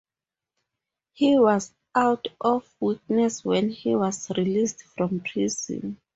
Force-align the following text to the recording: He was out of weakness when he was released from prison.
He 1.13 1.37
was 1.37 1.75
out 1.93 2.25
of 2.41 2.67
weakness 2.79 3.45
when 3.45 3.69
he 3.69 3.95
was 3.95 4.31
released 4.35 4.81
from 4.81 5.19
prison. 5.19 6.01